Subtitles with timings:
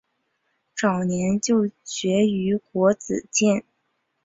[0.75, 3.63] 早年就学于国子监。